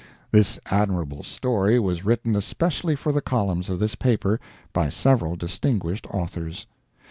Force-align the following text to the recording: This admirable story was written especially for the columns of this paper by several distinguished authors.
This 0.31 0.59
admirable 0.65 1.21
story 1.21 1.79
was 1.79 2.03
written 2.03 2.35
especially 2.35 2.95
for 2.95 3.11
the 3.11 3.21
columns 3.21 3.69
of 3.69 3.77
this 3.77 3.93
paper 3.93 4.39
by 4.73 4.89
several 4.89 5.35
distinguished 5.35 6.07
authors. 6.09 6.65